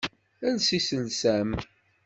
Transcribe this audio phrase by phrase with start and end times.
[0.51, 1.55] Els iselsa-m!